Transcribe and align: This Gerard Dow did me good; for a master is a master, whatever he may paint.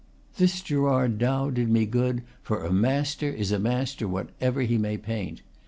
This 0.37 0.61
Gerard 0.61 1.19
Dow 1.19 1.51
did 1.51 1.69
me 1.69 1.85
good; 1.85 2.23
for 2.41 2.63
a 2.65 2.73
master 2.73 3.29
is 3.29 3.51
a 3.51 3.59
master, 3.59 4.07
whatever 4.07 4.61
he 4.63 4.79
may 4.79 4.97
paint. 4.97 5.43